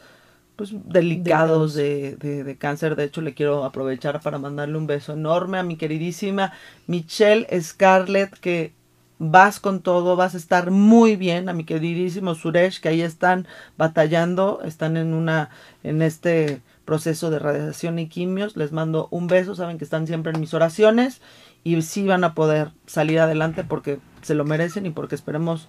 [0.56, 2.96] pues delicados de, de, de cáncer.
[2.96, 6.54] De hecho, le quiero aprovechar para mandarle un beso enorme a mi queridísima
[6.88, 8.72] Michelle Scarlett, que
[9.20, 11.50] vas con todo, vas a estar muy bien.
[11.50, 15.50] A mi queridísimo Suresh, que ahí están batallando, están en una,
[15.84, 18.56] en este proceso de radiación y quimios.
[18.56, 21.22] Les mando un beso, saben que están siempre en mis oraciones
[21.64, 25.68] y sí van a poder salir adelante porque se lo merecen y porque esperemos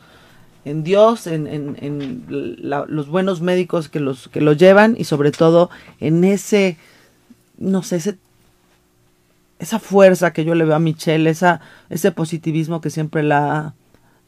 [0.67, 5.31] en Dios, en, en, en los buenos médicos que los, que los llevan y sobre
[5.31, 6.77] todo en ese,
[7.57, 8.19] no sé, ese,
[9.61, 13.75] esa fuerza que yo le veo a Michelle, esa, ese positivismo que siempre la,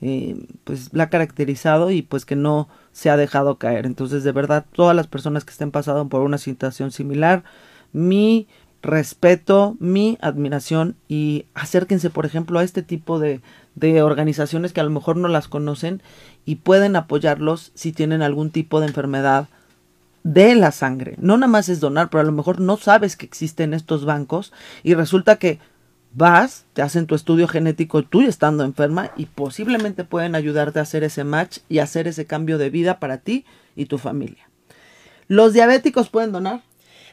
[0.01, 3.87] eh, pues, la ha caracterizado y pues que no se ha dejado caer.
[3.87, 7.45] Entonces, de verdad, todas las personas que estén pasando por una situación similar,
[7.93, 8.47] mi
[8.83, 13.41] respeto, mi admiración y acérquense, por ejemplo, a este tipo de,
[13.75, 16.03] de organizaciones que a lo mejor no las conocen
[16.45, 19.49] y pueden apoyarlos si tienen algún tipo de enfermedad
[20.23, 21.17] de la sangre.
[21.19, 24.53] No nada más es donar, pero a lo mejor no sabes que existen estos bancos
[24.83, 25.59] y resulta que
[26.13, 31.05] vas, te hacen tu estudio genético tú estando enferma y posiblemente pueden ayudarte a hacer
[31.05, 33.45] ese match y hacer ese cambio de vida para ti
[33.77, 34.49] y tu familia.
[35.29, 36.63] ¿Los diabéticos pueden donar?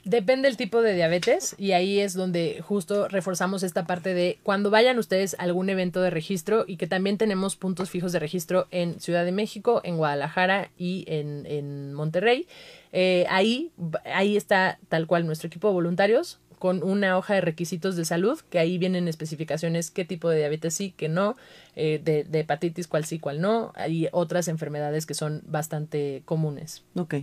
[0.06, 4.70] Depende del tipo de diabetes y ahí es donde justo reforzamos esta parte de cuando
[4.70, 8.68] vayan ustedes a algún evento de registro y que también tenemos puntos fijos de registro
[8.70, 12.48] en Ciudad de México, en Guadalajara y en, en Monterrey.
[12.94, 13.72] Eh, ahí,
[14.06, 18.39] ahí está tal cual nuestro equipo de voluntarios con una hoja de requisitos de salud,
[18.49, 21.36] que ahí vienen especificaciones qué tipo de diabetes sí, qué no,
[21.75, 26.84] eh, de, de hepatitis cuál sí, cuál no, hay otras enfermedades que son bastante comunes.
[26.95, 27.17] Ok.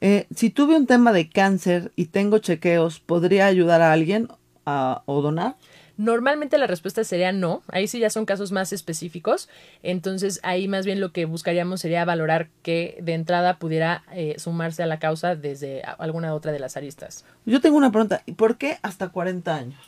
[0.00, 4.28] Eh, si tuve un tema de cáncer y tengo chequeos, ¿podría ayudar a alguien
[4.64, 5.56] a, o donar?
[5.96, 9.48] Normalmente la respuesta sería no, ahí sí ya son casos más específicos,
[9.82, 14.82] entonces ahí más bien lo que buscaríamos sería valorar que de entrada pudiera eh, sumarse
[14.82, 17.24] a la causa desde alguna otra de las aristas.
[17.46, 18.22] Yo tengo una pregunta.
[18.26, 19.80] ¿y ¿Por qué hasta 40 años?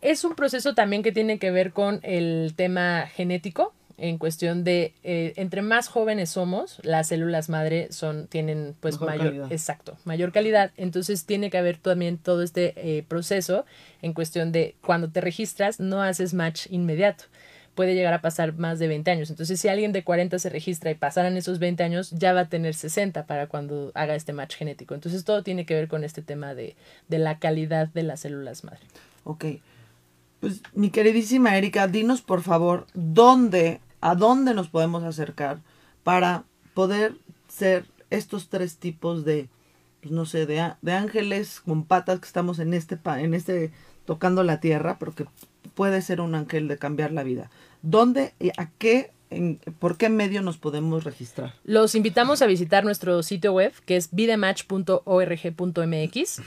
[0.00, 4.92] Es un proceso también que tiene que ver con el tema genético, en cuestión de
[5.02, 9.52] eh, entre más jóvenes somos, las células madre son tienen pues Mejor mayor calidad.
[9.52, 13.64] exacto, mayor calidad, entonces tiene que haber también todo este eh, proceso
[14.02, 17.24] en cuestión de cuando te registras no haces match inmediato.
[17.74, 19.30] Puede llegar a pasar más de 20 años.
[19.30, 22.48] Entonces, si alguien de 40 se registra y pasaran esos 20 años, ya va a
[22.48, 24.94] tener 60 para cuando haga este match genético.
[24.94, 26.76] Entonces, todo tiene que ver con este tema de,
[27.08, 28.78] de la calidad de las células madre.
[29.24, 29.44] Ok.
[30.44, 35.62] Pues mi queridísima Erika, dinos por favor dónde, a dónde nos podemos acercar
[36.02, 37.16] para poder
[37.48, 39.48] ser estos tres tipos de,
[40.02, 43.72] pues no sé, de, de ángeles con patas que estamos en este, en este,
[44.04, 45.24] tocando la tierra, pero que
[45.72, 47.50] puede ser un ángel de cambiar la vida.
[47.80, 49.12] ¿Dónde, y a qué,
[49.78, 51.54] por qué medio nos podemos registrar?
[51.64, 56.42] Los invitamos a visitar nuestro sitio web que es vidematch.org.mx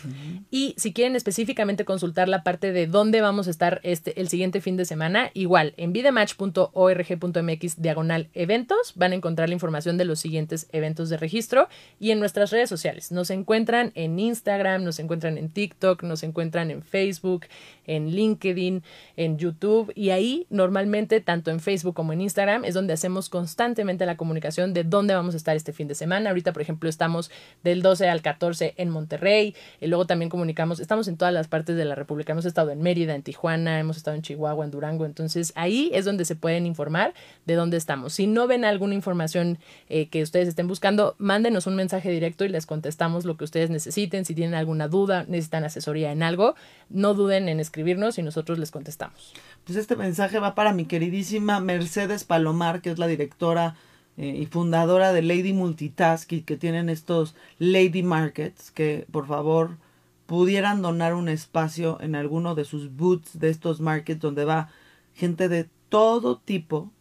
[0.52, 4.62] y si quieren específicamente consultar la parte de dónde vamos a estar este el siguiente
[4.62, 10.20] fin de semana, igual en vidematch.org.mx diagonal eventos van a encontrar la información de los
[10.20, 11.68] siguientes eventos de registro
[12.00, 13.12] y en nuestras redes sociales.
[13.12, 17.46] Nos encuentran en Instagram, nos encuentran en TikTok, nos encuentran en Facebook,
[17.86, 18.84] en LinkedIn,
[19.16, 24.06] en YouTube y ahí normalmente tanto en Facebook como en Instagram es donde hacemos constantemente
[24.06, 26.30] la comunicación de dónde vamos a estar este fin de semana.
[26.30, 27.30] Ahorita, por ejemplo, estamos
[27.64, 31.76] del 12 al 14 en Monterrey y luego también comunicamos, estamos en todas las partes
[31.76, 32.32] de la República.
[32.32, 35.06] Hemos estado en Mérida, en Tijuana, hemos estado en Chihuahua, en Durango.
[35.06, 37.14] Entonces ahí es donde se pueden informar
[37.46, 38.14] de dónde estamos.
[38.14, 39.58] Si no ven alguna información
[39.90, 43.70] eh, que ustedes estén buscando, mándenos un mensaje directo y les contestamos lo que ustedes
[43.70, 44.26] necesiten.
[44.26, 46.56] Si tienen alguna duda, necesitan asesoría en algo,
[46.90, 49.34] no duden en escribirnos y nosotros les contestamos.
[49.66, 53.76] Pues este mensaje va para mi queridísima Mercedes Palomar, que es la directora
[54.18, 59.78] eh, y fundadora de Lady Multitask y que tienen estos Lady Markets, que por favor
[60.26, 64.70] pudieran donar un espacio en alguno de sus booths de estos markets donde va
[65.14, 66.92] gente de todo tipo,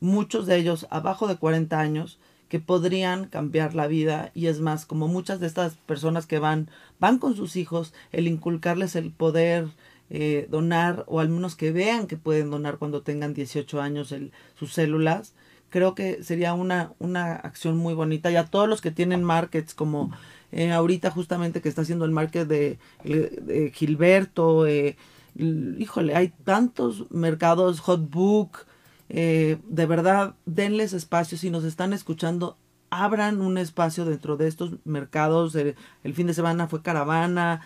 [0.00, 4.30] muchos de ellos abajo de 40 años, que podrían cambiar la vida.
[4.34, 6.68] Y es más, como muchas de estas personas que van,
[7.00, 9.68] van con sus hijos, el inculcarles el poder
[10.10, 14.32] eh, donar o al menos que vean que pueden donar cuando tengan 18 años el,
[14.54, 15.34] sus células,
[15.70, 18.30] creo que sería una, una acción muy bonita.
[18.30, 20.12] Y a todos los que tienen markets como
[20.52, 24.96] eh, ahorita justamente que está haciendo el market de, de Gilberto, eh,
[25.36, 28.66] híjole, hay tantos mercados, Hotbook,
[29.08, 32.56] eh, de verdad, denles espacio, si nos están escuchando,
[32.90, 37.62] abran un espacio dentro de estos mercados, el fin de semana fue caravana,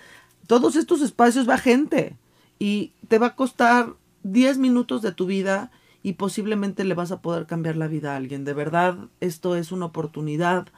[0.47, 2.17] todos estos espacios va gente
[2.59, 5.71] y te va a costar 10 minutos de tu vida
[6.03, 8.45] y posiblemente le vas a poder cambiar la vida a alguien.
[8.45, 10.69] De verdad, esto es una oportunidad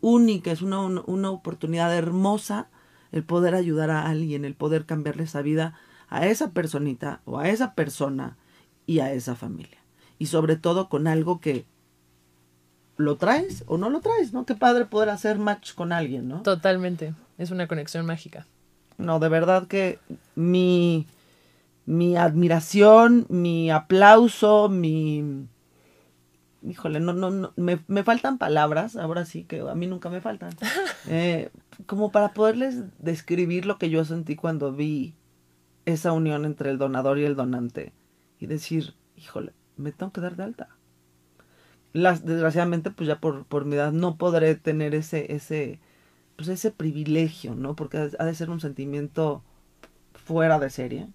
[0.00, 2.68] única, es una, una- oportunidad hermosa
[3.12, 5.74] el poder ayudar a alguien, el poder cambiarle esa vida
[6.08, 8.36] a esa personita o a esa persona
[8.86, 9.78] y a esa familia.
[10.18, 11.66] Y sobre todo con algo que
[12.96, 14.44] lo traes o no lo traes, ¿no?
[14.44, 16.42] Qué padre poder hacer match con alguien, ¿no?
[16.42, 17.14] Totalmente.
[17.38, 18.46] Es una conexión mágica.
[18.98, 19.98] No, de verdad que
[20.34, 21.06] mi,
[21.90, 25.48] mi admiración, mi aplauso, mi...
[26.62, 30.20] Híjole, no, no, no, me, me faltan palabras, ahora sí que a mí nunca me
[30.20, 30.50] faltan.
[31.08, 31.50] Eh,
[31.86, 35.14] como para poderles describir lo que yo sentí cuando vi
[35.86, 37.92] esa unión entre el donador y el donante.
[38.38, 40.68] Y decir, híjole, me tengo que dar de alta.
[41.92, 45.80] Las, desgraciadamente, pues ya por, por mi edad no podré tener ese, ese,
[46.36, 47.74] pues ese privilegio, ¿no?
[47.74, 49.42] Porque ha ha de ser un sentimiento
[50.12, 51.08] fuera de serie.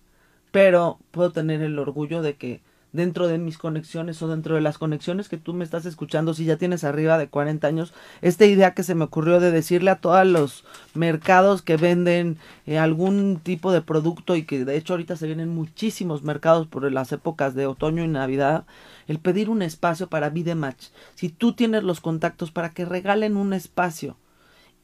[0.55, 2.61] Pero puedo tener el orgullo de que
[2.93, 6.45] dentro de mis conexiones o dentro de las conexiones que tú me estás escuchando, si
[6.45, 9.99] ya tienes arriba de 40 años, esta idea que se me ocurrió de decirle a
[9.99, 10.63] todos los
[10.93, 12.37] mercados que venden
[12.67, 16.89] eh, algún tipo de producto y que de hecho ahorita se vienen muchísimos mercados por
[16.89, 18.63] las épocas de otoño y navidad,
[19.09, 20.85] el pedir un espacio para Vidematch.
[21.15, 24.15] Si tú tienes los contactos para que regalen un espacio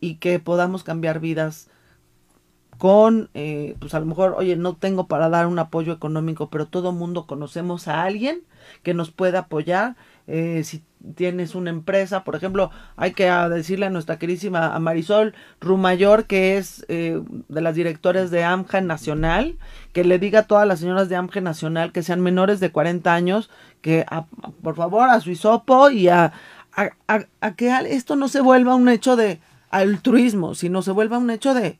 [0.02, 1.70] y que podamos cambiar vidas
[2.82, 6.66] con, eh, pues a lo mejor, oye, no tengo para dar un apoyo económico, pero
[6.68, 8.42] todo mundo conocemos a alguien
[8.82, 9.96] que nos pueda apoyar.
[10.28, 10.82] eh, si
[11.16, 16.26] tienes una empresa, por ejemplo, hay que ah, decirle a nuestra queridísima a Marisol Rumayor,
[16.26, 19.58] que es eh, de las directores de AMJA Nacional,
[19.94, 23.14] que le diga a todas las señoras de AMJA Nacional que sean menores de 40
[23.14, 23.50] años,
[23.82, 24.26] que a-
[24.64, 26.34] por favor a su hisopo y a,
[26.76, 31.18] a, a- a que esto no se vuelva un hecho de altruismo, sino se vuelva
[31.18, 31.80] un hecho de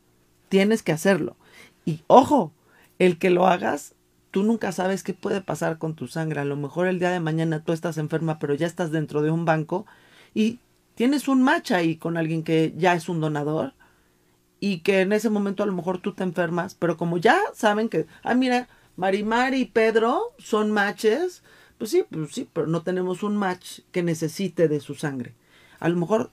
[0.52, 1.38] tienes que hacerlo.
[1.86, 2.52] Y ojo,
[2.98, 3.94] el que lo hagas,
[4.30, 6.40] tú nunca sabes qué puede pasar con tu sangre.
[6.40, 9.30] A lo mejor el día de mañana tú estás enferma, pero ya estás dentro de
[9.30, 9.86] un banco
[10.34, 10.58] y
[10.94, 13.72] tienes un match ahí con alguien que ya es un donador
[14.60, 17.88] y que en ese momento a lo mejor tú te enfermas, pero como ya saben
[17.88, 21.42] que, ah, mira, Marimar y Pedro son matches,
[21.78, 25.34] pues sí, pues sí, pero no tenemos un match que necesite de su sangre.
[25.80, 26.30] A lo mejor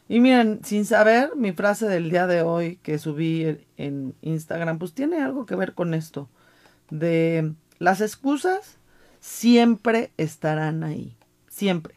[0.08, 4.78] Y miren, sin saber, mi frase del día de hoy que subí en, en Instagram,
[4.78, 6.28] pues tiene algo que ver con esto.
[6.90, 8.76] De las excusas
[9.20, 11.14] siempre estarán ahí.
[11.48, 11.94] Siempre.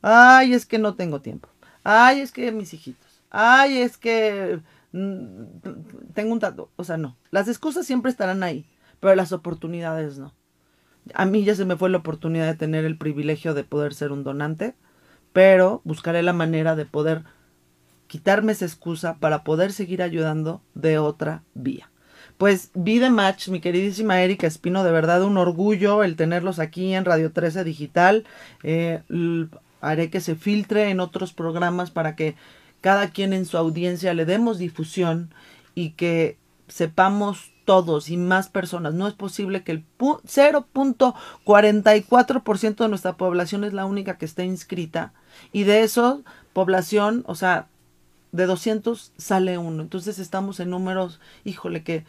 [0.00, 1.48] Ay, es que no tengo tiempo.
[1.84, 3.22] Ay, es que mis hijitos.
[3.30, 4.60] Ay, es que
[4.92, 5.44] mm,
[6.14, 6.68] tengo un tatu.
[6.76, 7.16] O sea, no.
[7.30, 8.66] Las excusas siempre estarán ahí,
[9.00, 10.34] pero las oportunidades no.
[11.14, 14.12] A mí ya se me fue la oportunidad de tener el privilegio de poder ser
[14.12, 14.74] un donante,
[15.32, 17.24] pero buscaré la manera de poder
[18.06, 21.90] quitarme esa excusa para poder seguir ayudando de otra vía.
[22.38, 27.04] Pues Vida Match, mi queridísima Erika Espino, de verdad un orgullo el tenerlos aquí en
[27.04, 28.24] Radio 13 Digital.
[28.62, 29.02] Eh,
[29.82, 32.34] haré que se filtre en otros programas para que
[32.80, 35.34] cada quien en su audiencia le demos difusión
[35.74, 38.94] y que sepamos todos y más personas.
[38.94, 44.44] No es posible que el pu- 0.44% de nuestra población es la única que esté
[44.44, 45.12] inscrita
[45.52, 46.22] y de eso
[46.52, 47.66] población, o sea,
[48.32, 49.82] de 200 sale uno.
[49.82, 52.04] Entonces estamos en números, híjole, que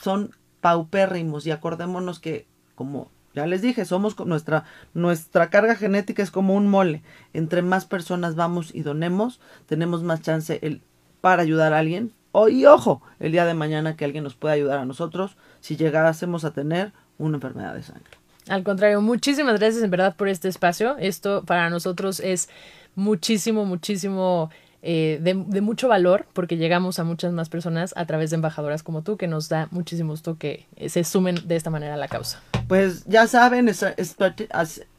[0.00, 4.64] son paupérrimos y acordémonos que, como ya les dije, somos nuestra,
[4.94, 7.02] nuestra carga genética es como un mole.
[7.32, 10.82] Entre más personas vamos y donemos, tenemos más chance el,
[11.20, 12.12] para ayudar a alguien.
[12.32, 15.76] O, y ojo, el día de mañana que alguien nos pueda ayudar a nosotros si
[15.76, 18.10] llegásemos a tener una enfermedad de sangre.
[18.48, 20.96] Al contrario, muchísimas gracias en verdad por este espacio.
[20.98, 22.48] Esto para nosotros es
[22.94, 24.50] muchísimo, muchísimo
[24.82, 28.82] eh, de, de mucho valor porque llegamos a muchas más personas a través de embajadoras
[28.82, 31.96] como tú, que nos da muchísimo gusto que eh, se sumen de esta manera a
[31.98, 32.40] la causa.
[32.68, 33.84] Pues ya saben, es-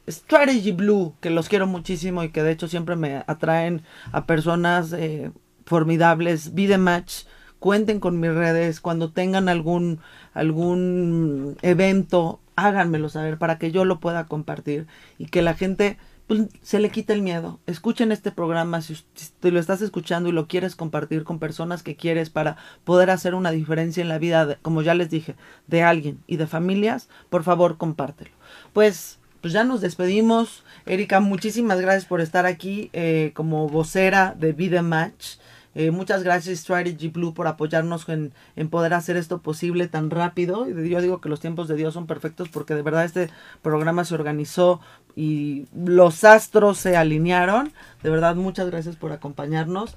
[0.08, 4.92] Strategy Blue, que los quiero muchísimo y que de hecho siempre me atraen a personas
[4.92, 5.30] eh,
[5.66, 6.54] formidables.
[6.54, 7.24] Be Match,
[7.58, 8.80] cuenten con mis redes.
[8.80, 10.00] Cuando tengan algún,
[10.34, 14.86] algún evento, háganmelo saber para que yo lo pueda compartir
[15.18, 15.96] y que la gente
[16.30, 17.58] pues, se le quite el miedo.
[17.66, 18.96] Escuchen este programa si,
[19.40, 23.34] te lo estás escuchando y lo quieres compartir con personas que quieres para poder hacer
[23.34, 25.34] una diferencia en la vida, como ya les dije,
[25.66, 28.30] de alguien y de familias, por favor compártelo.
[28.72, 30.62] Pues, pues ya nos despedimos.
[30.86, 35.38] Erika, muchísimas gracias por estar aquí eh, como vocera de Vida Match.
[35.74, 40.68] Eh, muchas gracias Strategy Blue por apoyarnos en, en poder hacer esto posible tan rápido.
[40.68, 43.30] Yo digo que los tiempos de Dios son perfectos porque de verdad este
[43.62, 44.80] programa se organizó
[45.16, 47.72] y los astros se alinearon.
[48.02, 49.96] De verdad, muchas gracias por acompañarnos.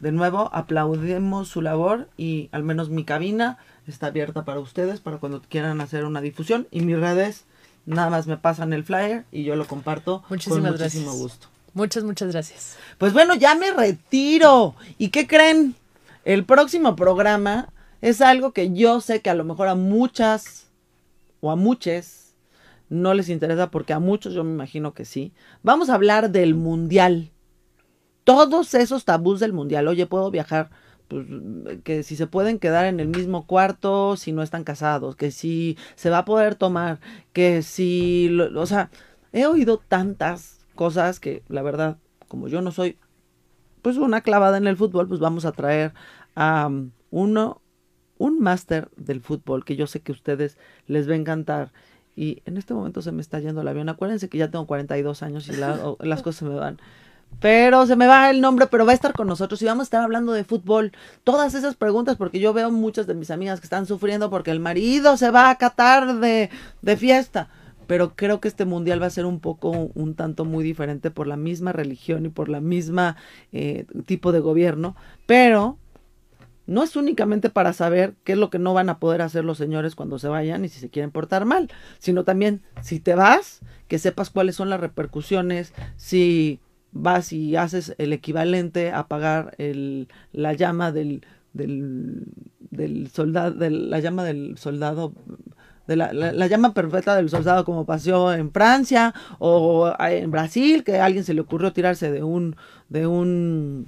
[0.00, 5.18] De nuevo, aplaudimos su labor y al menos mi cabina está abierta para ustedes, para
[5.18, 6.66] cuando quieran hacer una difusión.
[6.70, 7.44] Y mis redes,
[7.86, 11.22] nada más me pasan el flyer y yo lo comparto Muchísimas con muchísimo gracias.
[11.22, 11.46] gusto.
[11.74, 12.76] Muchas, muchas gracias.
[12.98, 14.74] Pues bueno, ya me retiro.
[14.98, 15.74] ¿Y qué creen?
[16.24, 17.68] El próximo programa
[18.00, 20.66] es algo que yo sé que a lo mejor a muchas
[21.40, 22.21] o a muchos
[22.92, 25.32] no les interesa porque a muchos yo me imagino que sí.
[25.62, 27.32] Vamos a hablar del mundial.
[28.24, 29.88] Todos esos tabús del mundial.
[29.88, 30.70] Oye, puedo viajar
[31.08, 31.26] pues,
[31.84, 35.76] que si se pueden quedar en el mismo cuarto si no están casados, que si
[35.96, 37.00] se va a poder tomar,
[37.32, 38.90] que si, lo- o sea,
[39.32, 42.98] he oído tantas cosas que la verdad, como yo no soy
[43.82, 45.92] pues una clavada en el fútbol, pues vamos a traer
[46.34, 47.62] a um, uno,
[48.18, 51.72] un máster del fútbol que yo sé que a ustedes les va a encantar.
[52.14, 53.88] Y en este momento se me está yendo el avión.
[53.88, 56.78] Acuérdense que ya tengo 42 años y la- o- las cosas se me van.
[57.40, 59.84] Pero se me va el nombre, pero va a estar con nosotros y vamos a
[59.84, 60.92] estar hablando de fútbol.
[61.24, 64.60] Todas esas preguntas, porque yo veo muchas de mis amigas que están sufriendo porque el
[64.60, 66.50] marido se va a Qatar de,
[66.82, 67.48] de fiesta.
[67.86, 71.26] Pero creo que este mundial va a ser un poco, un tanto muy diferente por
[71.26, 73.16] la misma religión y por la misma
[73.52, 74.94] eh, tipo de gobierno.
[75.26, 75.78] Pero
[76.72, 79.58] no es únicamente para saber qué es lo que no van a poder hacer los
[79.58, 83.60] señores cuando se vayan y si se quieren portar mal, sino también si te vas,
[83.88, 86.60] que sepas cuáles son las repercusiones, si
[86.92, 92.24] vas y haces el equivalente a pagar el, la llama del, del,
[92.70, 95.12] del soldado, de la llama del soldado
[95.86, 100.84] de la, la- la llama perfecta del soldado como pasó en Francia o en Brasil,
[100.84, 102.56] que a alguien se le ocurrió tirarse de un,
[102.88, 103.86] de un,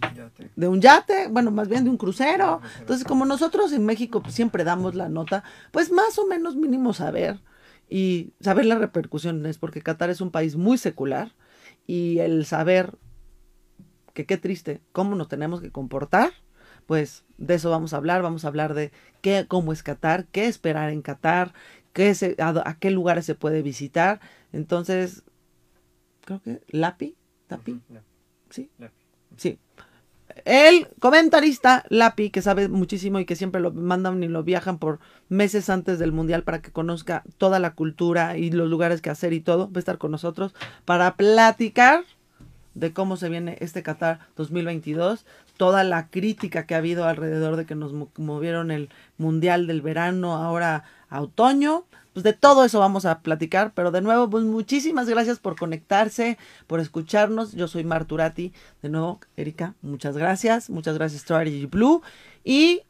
[0.56, 2.60] de un yate, bueno, más bien de un crucero.
[2.80, 6.92] Entonces, como nosotros en México pues, siempre damos la nota, pues más o menos mínimo
[6.94, 7.38] saber
[7.88, 11.32] y saber las repercusiones, porque Qatar es un país muy secular
[11.86, 12.94] y el saber
[14.14, 16.30] que qué triste, cómo nos tenemos que comportar,
[16.86, 18.92] pues de eso vamos a hablar, vamos a hablar de
[19.22, 21.52] qué, cómo es Qatar, qué esperar en Qatar,
[21.94, 24.20] qué se, a, a qué lugares se puede visitar.
[24.52, 25.22] Entonces,
[26.26, 27.14] creo que Lapi,
[27.46, 27.80] Tapi,
[28.50, 28.68] sí,
[29.38, 29.58] sí.
[30.44, 34.98] El comentarista Lapi, que sabe muchísimo y que siempre lo mandan y lo viajan por
[35.28, 39.32] meses antes del mundial para que conozca toda la cultura y los lugares que hacer
[39.32, 42.02] y todo, va a estar con nosotros para platicar
[42.74, 45.24] de cómo se viene este Qatar 2022,
[45.56, 48.88] toda la crítica que ha habido alrededor de que nos mo- movieron el
[49.18, 50.82] Mundial del verano ahora
[51.14, 51.84] a otoño.
[52.12, 56.38] Pues de todo eso vamos a platicar, pero de nuevo, pues muchísimas gracias por conectarse,
[56.68, 57.52] por escucharnos.
[57.52, 58.52] Yo soy Marturati.
[58.82, 60.70] De nuevo, Erika, muchas gracias.
[60.70, 62.02] Muchas gracias, Strategy Blue.
[62.44, 62.82] Y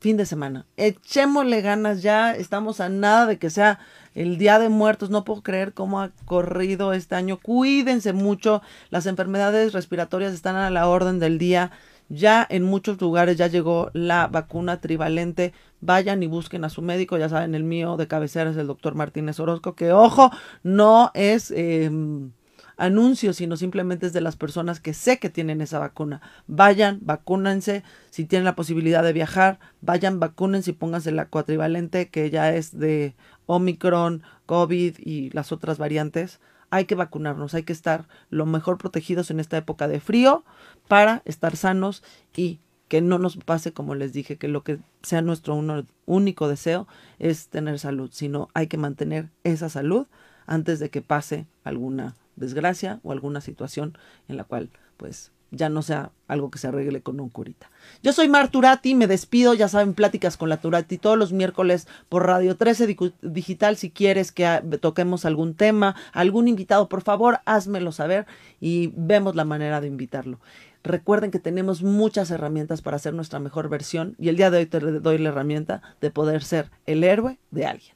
[0.00, 0.66] fin de semana.
[0.76, 3.80] Echémosle ganas ya, estamos a nada de que sea
[4.14, 5.10] el Día de Muertos.
[5.10, 7.38] No puedo creer cómo ha corrido este año.
[7.38, 8.62] Cuídense mucho.
[8.90, 11.72] Las enfermedades respiratorias están a la orden del día.
[12.10, 15.54] Ya en muchos lugares ya llegó la vacuna trivalente.
[15.80, 17.16] Vayan y busquen a su médico.
[17.16, 20.30] Ya saben, el mío de cabecera es el doctor Martínez Orozco, que ojo,
[20.62, 21.50] no es...
[21.52, 22.32] em,
[22.80, 26.22] anuncio, sino simplemente es de las personas que sé que tienen esa vacuna.
[26.46, 32.30] Vayan, vacúnense, si tienen la posibilidad de viajar, vayan, vacúnense y pónganse la cuatrivalente que
[32.30, 33.14] ya es de
[33.46, 36.40] Omicron, COVID y las otras variantes.
[36.70, 40.44] Hay que vacunarnos, hay que estar lo mejor protegidos en esta época de frío
[40.88, 42.02] para estar sanos
[42.36, 46.48] y que no nos pase como les dije, que lo que sea nuestro uno- único
[46.48, 50.06] deseo es tener salud, sino hay que mantener esa salud
[50.46, 53.96] antes de que pase alguna desgracia o alguna situación
[54.28, 57.70] en la cual pues ya no sea algo que se arregle con un curita.
[58.02, 62.26] Yo soy Marturati, me despido, ya saben, pláticas con la Turati todos los miércoles por
[62.26, 63.76] Radio 13 Dicu- Digital.
[63.76, 68.26] Si quieres que toquemos algún tema, algún invitado, por favor, házmelo saber
[68.60, 70.38] y vemos la manera de invitarlo.
[70.82, 74.66] Recuerden que tenemos muchas herramientas para hacer nuestra mejor versión y el día de hoy
[74.66, 77.94] te doy la herramienta de poder ser el héroe de alguien.